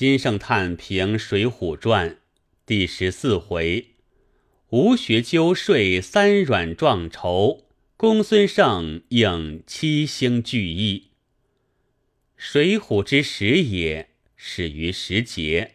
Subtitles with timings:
[0.00, 2.08] 金圣叹评《水浒传》
[2.64, 3.88] 第十四回：
[4.70, 7.66] 吴学究睡三阮壮仇，
[7.98, 11.08] 公孙胜应七星聚义。
[12.34, 15.72] 水浒之始也，始于时节；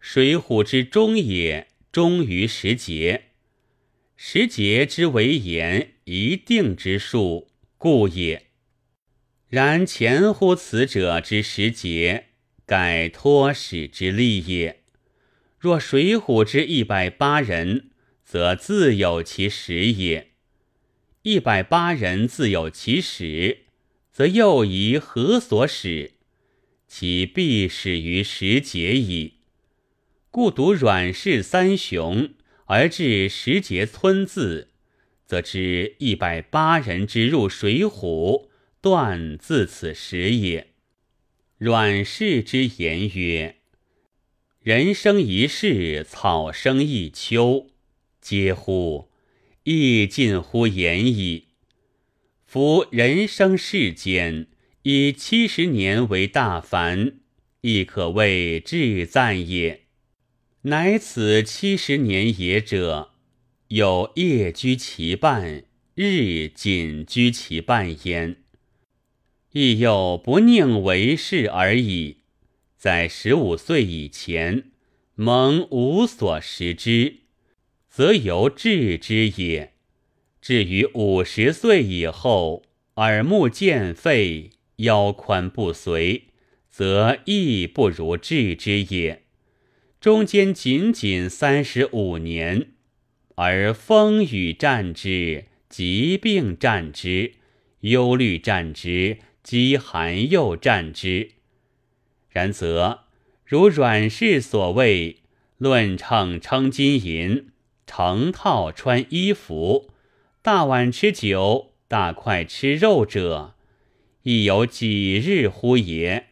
[0.00, 3.26] 水浒之终也，终于时节。
[4.16, 7.46] 时节之为言，一定之数，
[7.78, 8.46] 故也。
[9.48, 12.29] 然前乎此者之时节。
[12.70, 14.82] 盖托使之利也。
[15.58, 17.90] 若《水浒》之一百八人，
[18.24, 20.30] 则自有其始也。
[21.22, 23.64] 一百八人自有其始，
[24.12, 26.12] 则又疑何所始？
[26.86, 29.40] 其必始于时节矣。
[30.30, 32.34] 故读阮氏三雄，
[32.66, 34.68] 而至时节村字，
[35.26, 37.90] 则知一百八人之入《水浒》，
[38.80, 40.69] 断自此时也。
[41.60, 43.56] 阮氏之言曰
[44.64, 47.66] ：“人生一世，草生一秋，
[48.22, 49.10] 嗟乎！
[49.64, 51.48] 亦近乎言矣。
[52.46, 54.46] 夫人生世间，
[54.84, 57.18] 以七十年为大凡，
[57.60, 59.82] 亦可谓至赞也。
[60.62, 63.10] 乃此七十年也者，
[63.68, 68.36] 有夜居其半，日仅居其半焉。”
[69.52, 72.18] 亦又不宁为是而已。
[72.76, 74.70] 在十五岁以前，
[75.14, 77.16] 蒙无所识之，
[77.88, 79.72] 则由治之也；
[80.40, 82.62] 至于五十岁以后，
[82.96, 86.22] 耳目渐废，腰宽不遂，
[86.70, 89.24] 则亦不如治之也。
[90.00, 92.68] 中间仅仅三十五年，
[93.34, 97.32] 而风雨战之，疾病战之，
[97.80, 99.18] 忧虑战之。
[99.42, 101.32] 饥寒又战之，
[102.28, 103.04] 然则
[103.44, 105.22] 如阮氏所谓，
[105.56, 107.48] 论秤称金银，
[107.86, 109.90] 成套穿衣服，
[110.42, 113.54] 大碗吃酒，大块吃肉者，
[114.22, 116.28] 亦有几日乎也？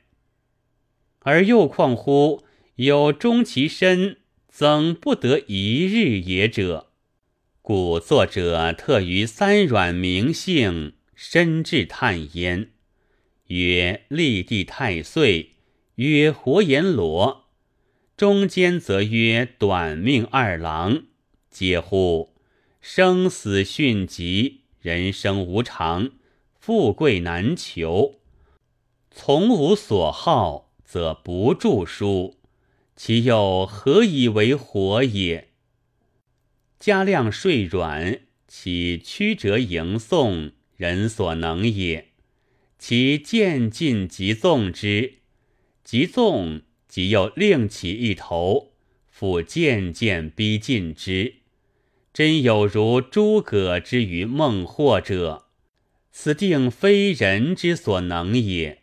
[1.21, 2.44] 而又况乎
[2.77, 4.19] 有终其身，
[4.49, 6.93] 怎不得一日也者？
[7.61, 12.71] 故作者特于三阮名姓，深至叹焉。
[13.48, 15.56] 曰立地太岁，
[15.97, 17.47] 曰活阎罗，
[18.16, 21.04] 中间则曰短命二郎。
[21.50, 22.34] 嗟乎！
[22.81, 26.10] 生死迅疾，人生无常，
[26.58, 28.20] 富贵难求。
[29.10, 32.37] 从无所好，则不著书，
[32.94, 35.48] 其又何以为活也？
[36.78, 42.07] 加量税软，其曲折迎送，人所能也。
[42.78, 45.15] 其渐进即纵之，
[45.83, 48.72] 即纵即又另起一头，
[49.11, 51.34] 复渐渐逼近之。
[52.12, 55.47] 真有如诸葛之于孟获者，
[56.11, 58.83] 此定非人之所能也。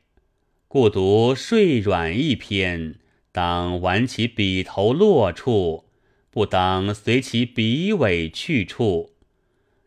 [0.68, 2.96] 故读税软一篇，
[3.32, 5.86] 当挽其笔头落处，
[6.30, 9.16] 不当随其笔尾去处。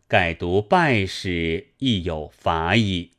[0.07, 3.11] 盖读拜史亦有法矣。